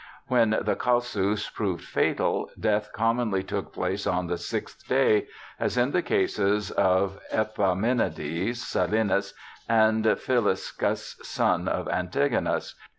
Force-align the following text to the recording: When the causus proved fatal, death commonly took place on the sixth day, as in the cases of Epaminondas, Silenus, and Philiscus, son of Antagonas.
When 0.33 0.57
the 0.61 0.75
causus 0.75 1.47
proved 1.53 1.83
fatal, 1.83 2.49
death 2.59 2.89
commonly 2.91 3.43
took 3.43 3.71
place 3.71 4.07
on 4.07 4.25
the 4.25 4.39
sixth 4.39 4.87
day, 4.87 5.27
as 5.59 5.77
in 5.77 5.91
the 5.91 6.01
cases 6.01 6.71
of 6.71 7.19
Epaminondas, 7.31 8.59
Silenus, 8.63 9.35
and 9.69 10.03
Philiscus, 10.05 11.23
son 11.23 11.67
of 11.67 11.87
Antagonas. 11.89 12.73